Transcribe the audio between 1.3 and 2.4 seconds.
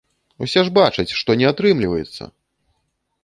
не атрымліваецца!